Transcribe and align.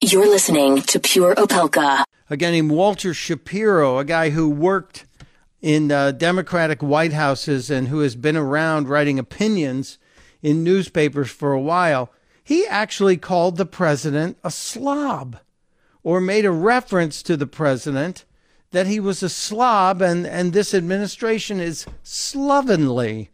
You're 0.00 0.28
listening 0.28 0.80
to 0.82 1.00
Pure 1.00 1.34
Opelka. 1.34 2.04
A 2.30 2.36
guy 2.36 2.52
named 2.52 2.70
Walter 2.70 3.12
Shapiro, 3.12 3.98
a 3.98 4.04
guy 4.04 4.30
who 4.30 4.48
worked 4.48 5.06
in 5.60 5.90
uh, 5.90 6.12
Democratic 6.12 6.84
White 6.84 7.12
Houses 7.12 7.68
and 7.68 7.88
who 7.88 7.98
has 7.98 8.14
been 8.14 8.36
around 8.36 8.88
writing 8.88 9.18
opinions 9.18 9.98
in 10.40 10.62
newspapers 10.62 11.30
for 11.30 11.52
a 11.52 11.60
while, 11.60 12.12
he 12.44 12.64
actually 12.68 13.16
called 13.16 13.56
the 13.56 13.66
president 13.66 14.38
a 14.44 14.52
slob 14.52 15.38
or 16.04 16.20
made 16.20 16.44
a 16.44 16.52
reference 16.52 17.24
to 17.24 17.36
the 17.36 17.48
president 17.48 18.24
that 18.70 18.86
he 18.86 19.00
was 19.00 19.20
a 19.20 19.28
slob 19.28 20.00
and, 20.00 20.24
and 20.28 20.52
this 20.52 20.72
administration 20.72 21.58
is 21.58 21.86
slovenly. 22.04 23.30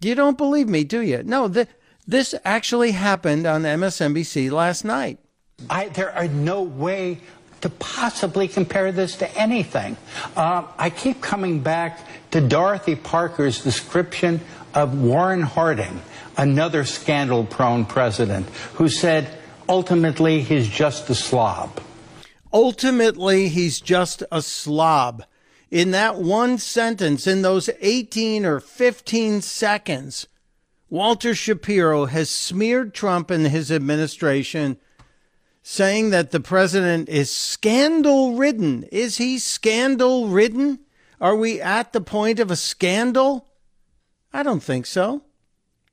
You 0.00 0.14
don't 0.14 0.38
believe 0.38 0.68
me, 0.68 0.84
do 0.84 1.00
you? 1.00 1.24
No, 1.24 1.48
th- 1.48 1.66
this 2.08 2.34
actually 2.42 2.92
happened 2.92 3.46
on 3.46 3.62
MSNBC 3.62 4.50
last 4.50 4.82
night. 4.82 5.18
I, 5.68 5.90
there 5.90 6.10
are 6.12 6.26
no 6.26 6.62
way 6.62 7.18
to 7.60 7.68
possibly 7.68 8.48
compare 8.48 8.92
this 8.92 9.16
to 9.16 9.38
anything. 9.38 9.96
Uh, 10.34 10.64
I 10.78 10.88
keep 10.88 11.20
coming 11.20 11.60
back 11.60 12.00
to 12.30 12.40
Dorothy 12.40 12.94
Parker's 12.94 13.62
description 13.62 14.40
of 14.74 14.98
Warren 14.98 15.42
Harding, 15.42 16.00
another 16.38 16.84
scandal 16.84 17.44
prone 17.44 17.84
president, 17.84 18.48
who 18.74 18.88
said, 18.88 19.28
ultimately, 19.68 20.40
he's 20.40 20.68
just 20.68 21.10
a 21.10 21.14
slob. 21.14 21.80
Ultimately, 22.52 23.48
he's 23.48 23.80
just 23.80 24.22
a 24.32 24.40
slob. 24.40 25.24
In 25.70 25.90
that 25.90 26.16
one 26.16 26.56
sentence, 26.56 27.26
in 27.26 27.42
those 27.42 27.68
18 27.80 28.46
or 28.46 28.60
15 28.60 29.42
seconds, 29.42 30.26
Walter 30.90 31.34
Shapiro 31.34 32.06
has 32.06 32.30
smeared 32.30 32.94
Trump 32.94 33.30
and 33.30 33.46
his 33.46 33.70
administration, 33.70 34.78
saying 35.62 36.10
that 36.10 36.30
the 36.30 36.40
president 36.40 37.08
is 37.08 37.30
scandal 37.30 38.36
ridden. 38.36 38.84
Is 38.84 39.18
he 39.18 39.38
scandal 39.38 40.28
ridden? 40.28 40.80
Are 41.20 41.36
we 41.36 41.60
at 41.60 41.92
the 41.92 42.00
point 42.00 42.40
of 42.40 42.50
a 42.50 42.56
scandal? 42.56 43.48
I 44.32 44.42
don't 44.42 44.62
think 44.62 44.86
so. 44.86 45.22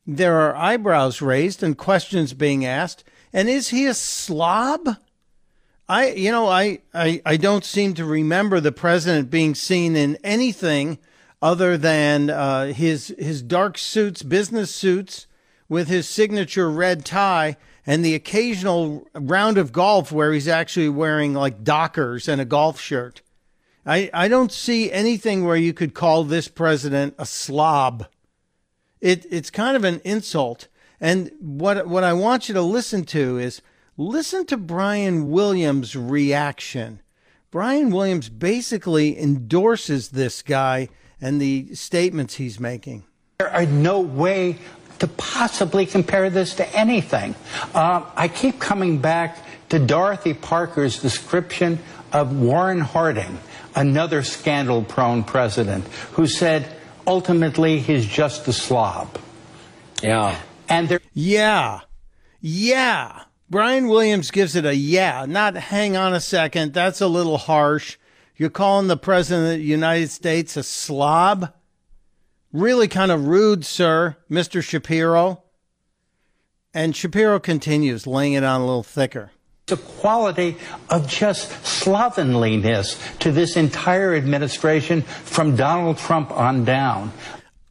There 0.08 0.40
are 0.40 0.56
eyebrows 0.56 1.22
raised 1.22 1.62
and 1.62 1.78
questions 1.78 2.34
being 2.34 2.64
asked. 2.64 3.04
And 3.34 3.50
is 3.50 3.70
he 3.70 3.88
a 3.88 3.94
slob? 3.94 4.98
I, 5.90 6.12
you 6.12 6.32
know, 6.32 6.48
I, 6.48 6.80
I, 6.94 7.22
I 7.26 7.38
don't 7.38 7.66
seem 7.66 7.96
to 7.96 8.06
remember 8.06 8.60
the 8.60 8.72
president 8.72 9.30
being 9.30 9.56
seen 9.56 9.96
in 9.96 10.18
anything 10.24 11.00
other 11.42 11.78
than 11.78 12.30
uh, 12.30 12.68
his 12.68 13.14
his 13.18 13.42
dark 13.42 13.78
suits, 13.78 14.24
business 14.24 14.74
suits, 14.74 15.28
with 15.68 15.88
his 15.88 16.08
signature 16.08 16.70
red 16.70 17.06
tie, 17.06 17.58
and 17.86 18.04
the 18.04 18.16
occasional 18.16 19.08
round 19.14 19.58
of 19.58 19.72
golf 19.72 20.12
where 20.12 20.34
he's 20.34 20.48
actually 20.48 20.90
wearing 20.90 21.34
like 21.34 21.64
Dockers 21.64 22.28
and 22.28 22.42
a 22.42 22.46
golf 22.46 22.80
shirt. 22.80 23.22
I, 23.86 24.10
I 24.14 24.28
don't 24.28 24.52
see 24.52 24.92
anything 24.92 25.46
where 25.46 25.56
you 25.56 25.72
could 25.72 25.94
call 25.94 26.24
this 26.24 26.48
president 26.48 27.14
a 27.20 27.26
slob. 27.26 28.08
It 29.00 29.26
it's 29.30 29.52
kind 29.52 29.78
of 29.78 29.84
an 29.84 30.02
insult. 30.04 30.68
And 31.00 31.32
what 31.40 31.88
what 31.88 32.04
I 32.04 32.14
want 32.14 32.48
you 32.48 32.56
to 32.56 32.62
listen 32.62 33.04
to 33.06 33.38
is 33.38 33.62
listen 33.98 34.46
to 34.48 34.58
Brian 34.58 35.30
Williams' 35.30 35.96
reaction. 35.96 37.02
Brian 37.52 37.92
Williams 37.92 38.30
basically 38.30 39.18
endorses 39.20 40.10
this 40.10 40.42
guy 40.42 40.90
and 41.22 41.42
the 41.42 41.74
statements 41.76 42.36
he's 42.36 42.60
making. 42.60 43.04
There 43.40 43.50
are 43.50 43.66
no 43.66 44.00
way 44.00 44.58
to 45.00 45.08
possibly 45.08 45.86
compare 45.86 46.30
this 46.30 46.56
to 46.56 46.76
anything. 46.76 47.36
Uh, 47.74 48.04
I 48.16 48.28
keep 48.28 48.60
coming 48.60 49.00
back 49.00 49.38
to 49.70 49.80
Dorothy 49.80 50.34
Parker's 50.34 51.02
description 51.02 51.80
of 52.14 52.38
Warren 52.38 52.80
Harding, 52.80 53.38
another 53.76 54.24
scandal 54.24 54.84
prone 54.84 55.24
president, 55.24 55.86
who 56.14 56.28
said, 56.28 56.74
ultimately, 57.06 57.80
he's 57.80 58.06
just 58.06 58.48
a 58.48 58.54
slob. 58.54 59.18
Yeah. 60.02 60.40
And 60.70 60.88
there. 60.88 61.02
Yeah. 61.14 61.82
Yeah. 62.40 63.24
Brian 63.50 63.88
Williams 63.88 64.32
gives 64.32 64.56
it 64.56 64.66
a 64.66 64.76
yeah, 64.76 65.26
not 65.28 65.56
hang 65.56 65.96
on 65.96 66.14
a 66.14 66.20
second. 66.20 66.74
That's 66.74 67.00
a 67.02 67.08
little 67.08 67.38
harsh. 67.38 67.98
You're 68.38 68.50
calling 68.50 68.88
the 68.88 68.98
President 68.98 69.46
of 69.46 69.60
the 69.60 69.64
United 69.64 70.10
States 70.10 70.58
a 70.58 70.64
slob? 70.64 71.54
Really 72.52 72.90
kind 72.90 73.12
of 73.12 73.28
rude, 73.28 73.66
sir, 73.66 74.18
Mr. 74.30 74.62
Shapiro. 74.62 75.44
And 76.74 76.94
Shapiro 76.94 77.40
continues, 77.40 78.06
laying 78.06 78.34
it 78.34 78.44
on 78.44 78.60
a 78.60 78.66
little 78.66 78.84
thicker. 78.84 79.32
The 79.68 79.78
quality 79.78 80.58
of 80.90 81.08
just 81.08 81.50
slovenliness 81.66 83.00
to 83.20 83.32
this 83.32 83.56
entire 83.56 84.14
administration 84.14 85.02
from 85.02 85.56
Donald 85.56 85.98
Trump 85.98 86.30
on 86.32 86.66
down. 86.66 87.14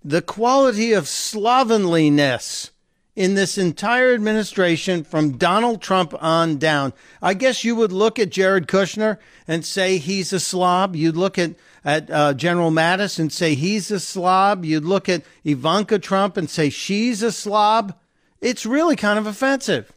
The 0.02 0.22
quality 0.22 0.94
of 0.94 1.06
slovenliness 1.06 2.70
in 3.16 3.34
this 3.34 3.56
entire 3.56 4.12
administration 4.12 5.04
from 5.04 5.36
Donald 5.36 5.80
Trump 5.80 6.14
on 6.22 6.58
down. 6.58 6.92
I 7.22 7.34
guess 7.34 7.64
you 7.64 7.76
would 7.76 7.92
look 7.92 8.18
at 8.18 8.30
Jared 8.30 8.66
Kushner 8.66 9.18
and 9.46 9.64
say 9.64 9.98
he's 9.98 10.32
a 10.32 10.40
slob. 10.40 10.96
You'd 10.96 11.16
look 11.16 11.38
at, 11.38 11.52
at 11.84 12.10
uh, 12.10 12.34
General 12.34 12.70
Mattis 12.70 13.18
and 13.18 13.32
say 13.32 13.54
he's 13.54 13.90
a 13.90 14.00
slob. 14.00 14.64
You'd 14.64 14.84
look 14.84 15.08
at 15.08 15.22
Ivanka 15.44 15.98
Trump 16.00 16.36
and 16.36 16.50
say 16.50 16.70
she's 16.70 17.22
a 17.22 17.30
slob. 17.30 17.94
It's 18.40 18.66
really 18.66 18.96
kind 18.96 19.18
of 19.18 19.26
offensive. 19.26 19.92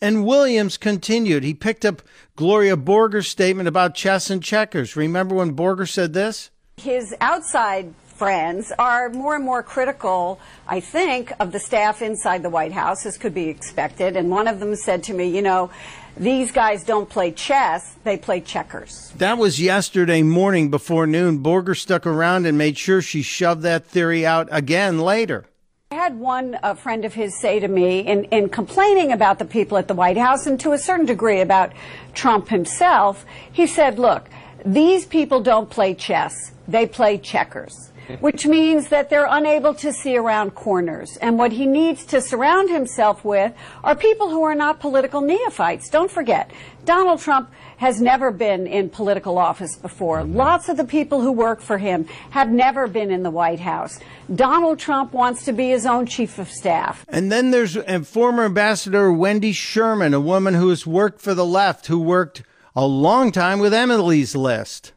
And 0.00 0.26
Williams 0.26 0.76
continued. 0.76 1.44
He 1.44 1.54
picked 1.54 1.84
up 1.84 2.02
Gloria 2.36 2.76
Borger's 2.76 3.28
statement 3.28 3.68
about 3.68 3.94
chess 3.94 4.28
and 4.28 4.42
checkers. 4.42 4.96
Remember 4.96 5.36
when 5.36 5.56
Borger 5.56 5.88
said 5.88 6.12
this? 6.12 6.50
His 6.76 7.14
outside 7.20 7.94
friends 8.14 8.72
are 8.78 9.08
more 9.10 9.34
and 9.34 9.44
more 9.44 9.62
critical, 9.62 10.40
I 10.66 10.80
think, 10.80 11.32
of 11.40 11.52
the 11.52 11.58
staff 11.58 12.00
inside 12.02 12.42
the 12.42 12.50
White 12.50 12.72
House, 12.72 13.04
as 13.06 13.18
could 13.18 13.34
be 13.34 13.48
expected. 13.48 14.16
And 14.16 14.30
one 14.30 14.48
of 14.48 14.60
them 14.60 14.76
said 14.76 15.02
to 15.04 15.14
me, 15.14 15.28
you 15.28 15.42
know, 15.42 15.70
these 16.16 16.52
guys 16.52 16.84
don't 16.84 17.08
play 17.08 17.32
chess, 17.32 17.96
they 18.04 18.16
play 18.16 18.40
checkers. 18.40 19.12
That 19.16 19.36
was 19.36 19.60
yesterday 19.60 20.22
morning 20.22 20.70
before 20.70 21.08
noon. 21.08 21.40
Borger 21.42 21.76
stuck 21.76 22.06
around 22.06 22.46
and 22.46 22.56
made 22.56 22.78
sure 22.78 23.02
she 23.02 23.22
shoved 23.22 23.62
that 23.62 23.84
theory 23.84 24.24
out 24.24 24.48
again 24.52 25.00
later. 25.00 25.44
I 25.90 25.96
had 25.96 26.18
one 26.18 26.56
uh, 26.62 26.74
friend 26.74 27.04
of 27.04 27.14
his 27.14 27.38
say 27.40 27.58
to 27.60 27.68
me, 27.68 28.00
in, 28.00 28.24
in 28.24 28.48
complaining 28.48 29.12
about 29.12 29.38
the 29.38 29.44
people 29.44 29.76
at 29.76 29.88
the 29.88 29.94
White 29.94 30.16
House 30.16 30.46
and 30.46 30.58
to 30.60 30.72
a 30.72 30.78
certain 30.78 31.06
degree 31.06 31.40
about 31.40 31.72
Trump 32.14 32.48
himself, 32.48 33.26
he 33.52 33.66
said, 33.66 33.98
look, 33.98 34.28
these 34.64 35.04
people 35.06 35.40
don't 35.40 35.68
play 35.68 35.94
chess, 35.94 36.52
they 36.66 36.86
play 36.86 37.18
checkers. 37.18 37.92
Which 38.20 38.46
means 38.46 38.88
that 38.88 39.10
they're 39.10 39.28
unable 39.28 39.74
to 39.74 39.92
see 39.92 40.16
around 40.16 40.54
corners. 40.54 41.16
And 41.18 41.38
what 41.38 41.52
he 41.52 41.66
needs 41.66 42.04
to 42.06 42.20
surround 42.20 42.70
himself 42.70 43.24
with 43.24 43.52
are 43.82 43.96
people 43.96 44.30
who 44.30 44.42
are 44.42 44.54
not 44.54 44.80
political 44.80 45.20
neophytes. 45.20 45.88
Don't 45.88 46.10
forget, 46.10 46.50
Donald 46.84 47.20
Trump 47.20 47.50
has 47.78 48.00
never 48.00 48.30
been 48.30 48.66
in 48.66 48.88
political 48.88 49.38
office 49.38 49.76
before. 49.76 50.20
Mm-hmm. 50.20 50.36
Lots 50.36 50.68
of 50.68 50.76
the 50.76 50.84
people 50.84 51.20
who 51.20 51.32
work 51.32 51.60
for 51.60 51.78
him 51.78 52.06
have 52.30 52.50
never 52.50 52.86
been 52.86 53.10
in 53.10 53.22
the 53.22 53.30
White 53.30 53.60
House. 53.60 53.98
Donald 54.34 54.78
Trump 54.78 55.12
wants 55.12 55.44
to 55.44 55.52
be 55.52 55.68
his 55.70 55.86
own 55.86 56.06
chief 56.06 56.38
of 56.38 56.50
staff. 56.50 57.04
And 57.08 57.30
then 57.32 57.50
there's 57.50 57.76
former 58.06 58.44
Ambassador 58.44 59.12
Wendy 59.12 59.52
Sherman, 59.52 60.14
a 60.14 60.20
woman 60.20 60.54
who 60.54 60.68
has 60.68 60.86
worked 60.86 61.20
for 61.20 61.34
the 61.34 61.44
left, 61.44 61.86
who 61.86 61.98
worked 61.98 62.42
a 62.76 62.86
long 62.86 63.32
time 63.32 63.58
with 63.58 63.74
Emily's 63.74 64.34
List. 64.34 64.92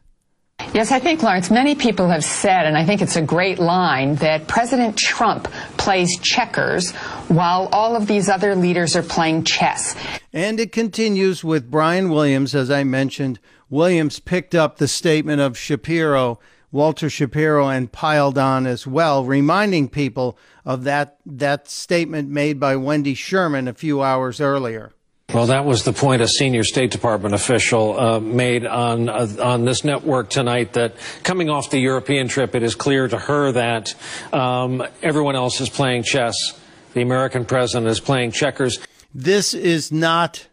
Yes, 0.74 0.92
I 0.92 0.98
think, 0.98 1.22
Lawrence, 1.22 1.50
many 1.50 1.74
people 1.74 2.08
have 2.08 2.22
said, 2.22 2.66
and 2.66 2.76
I 2.76 2.84
think 2.84 3.00
it's 3.00 3.16
a 3.16 3.22
great 3.22 3.58
line, 3.58 4.16
that 4.16 4.46
President 4.48 4.96
Trump 4.96 5.48
plays 5.78 6.18
checkers 6.20 6.92
while 7.28 7.68
all 7.72 7.96
of 7.96 8.06
these 8.06 8.28
other 8.28 8.54
leaders 8.54 8.94
are 8.94 9.02
playing 9.02 9.44
chess. 9.44 9.96
And 10.32 10.60
it 10.60 10.70
continues 10.70 11.42
with 11.42 11.70
Brian 11.70 12.10
Williams, 12.10 12.54
as 12.54 12.70
I 12.70 12.84
mentioned. 12.84 13.40
Williams 13.70 14.20
picked 14.20 14.54
up 14.54 14.76
the 14.76 14.88
statement 14.88 15.40
of 15.40 15.56
Shapiro, 15.56 16.38
Walter 16.70 17.08
Shapiro, 17.08 17.66
and 17.68 17.90
piled 17.90 18.36
on 18.36 18.66
as 18.66 18.86
well, 18.86 19.24
reminding 19.24 19.88
people 19.88 20.38
of 20.66 20.84
that, 20.84 21.18
that 21.24 21.68
statement 21.68 22.28
made 22.28 22.60
by 22.60 22.76
Wendy 22.76 23.14
Sherman 23.14 23.68
a 23.68 23.74
few 23.74 24.02
hours 24.02 24.38
earlier. 24.38 24.92
Well, 25.34 25.48
that 25.48 25.66
was 25.66 25.84
the 25.84 25.92
point 25.92 26.22
a 26.22 26.26
senior 26.26 26.64
State 26.64 26.90
Department 26.90 27.34
official 27.34 28.00
uh, 28.00 28.18
made 28.18 28.64
on 28.64 29.10
uh, 29.10 29.28
on 29.42 29.66
this 29.66 29.84
network 29.84 30.30
tonight. 30.30 30.72
That 30.72 30.94
coming 31.22 31.50
off 31.50 31.68
the 31.68 31.78
European 31.78 32.28
trip, 32.28 32.54
it 32.54 32.62
is 32.62 32.74
clear 32.74 33.06
to 33.06 33.18
her 33.18 33.52
that 33.52 33.94
um, 34.32 34.82
everyone 35.02 35.36
else 35.36 35.60
is 35.60 35.68
playing 35.68 36.04
chess. 36.04 36.58
The 36.94 37.02
American 37.02 37.44
president 37.44 37.88
is 37.88 38.00
playing 38.00 38.32
checkers. 38.32 38.78
This 39.12 39.52
is 39.52 39.92
not 39.92 40.48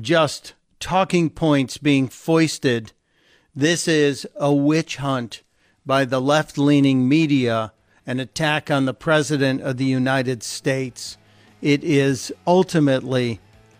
just 0.00 0.54
talking 0.78 1.28
points 1.28 1.76
being 1.76 2.06
foisted. 2.06 2.92
This 3.56 3.88
is 3.88 4.24
a 4.36 4.54
witch 4.54 4.98
hunt 4.98 5.42
by 5.84 6.04
the 6.04 6.20
left 6.20 6.56
leaning 6.56 7.08
media, 7.08 7.72
an 8.06 8.20
attack 8.20 8.70
on 8.70 8.84
the 8.84 8.94
President 8.94 9.62
of 9.62 9.78
the 9.78 9.84
United 9.84 10.44
States. 10.44 11.18
It 11.60 11.82
is 11.82 12.32
ultimately 12.46 13.40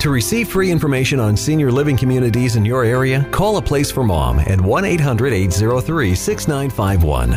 To 0.00 0.10
receive 0.10 0.48
free 0.48 0.70
information 0.70 1.18
on 1.18 1.36
senior 1.36 1.72
living 1.72 1.96
communities 1.96 2.56
in 2.56 2.64
your 2.64 2.84
area, 2.84 3.24
call 3.30 3.56
a 3.56 3.62
place 3.62 3.90
for 3.90 4.04
mom 4.04 4.38
at 4.40 4.60
1 4.60 4.84
800 4.84 5.32
803 5.32 6.14
6951. 6.14 7.30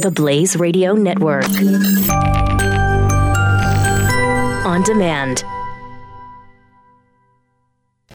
The 0.00 0.10
Blaze 0.10 0.56
Radio 0.56 0.94
Network. 0.94 1.44
On 4.64 4.82
demand. 4.82 5.44